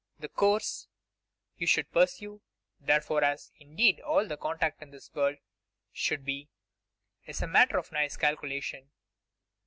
The 0.17 0.29
course 0.29 0.87
you 1.57 1.67
should 1.67 1.91
pursue, 1.91 2.41
therefore, 2.79 3.23
as, 3.23 3.51
indeed, 3.59 3.99
all 3.99 4.27
conduct 4.35 4.81
in 4.81 4.89
this 4.89 5.13
world 5.13 5.37
should 5.93 6.25
be, 6.25 6.49
is 7.27 7.43
a 7.43 7.47
matter 7.47 7.77
of 7.77 7.91
nice 7.91 8.17
calculation. 8.17 8.89